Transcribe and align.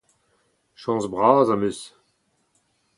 Chañs 0.81 1.05
bras 1.13 1.47
am 1.53 1.63
eus. 1.69 1.79